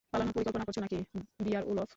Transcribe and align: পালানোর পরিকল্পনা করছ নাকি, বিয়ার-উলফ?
পালানোর 0.09 0.33
পরিকল্পনা 0.33 0.65
করছ 0.65 0.77
নাকি, 0.79 0.97
বিয়ার-উলফ? 1.45 1.89